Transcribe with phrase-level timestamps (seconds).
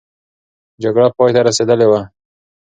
[0.83, 2.01] جګړه پای ته رسېدلې وه.